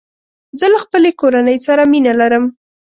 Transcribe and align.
زه 0.59 0.65
له 0.73 0.79
خپلې 0.83 1.11
کورني 1.19 1.57
سره 1.67 1.83
مینه 1.91 2.13
لرم. 2.19 2.43